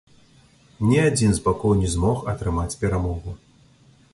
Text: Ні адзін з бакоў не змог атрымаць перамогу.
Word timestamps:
Ні 0.91 0.97
адзін 1.09 1.35
з 1.39 1.43
бакоў 1.47 1.75
не 1.81 1.91
змог 1.97 2.25
атрымаць 2.33 2.73
перамогу. 2.85 3.37